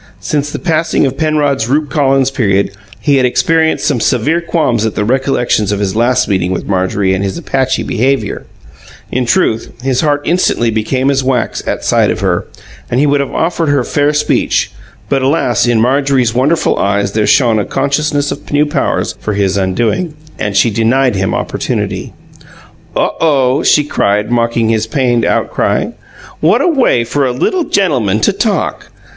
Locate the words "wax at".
11.23-11.83